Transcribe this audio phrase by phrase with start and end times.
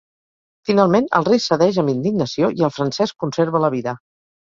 [0.69, 3.99] Finalment, el rei cedeix amb indignació i el francès conserva la vida.